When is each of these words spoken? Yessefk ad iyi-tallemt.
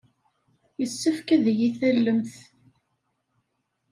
Yessefk 0.79 1.27
ad 1.35 1.45
iyi-tallemt. 1.51 2.33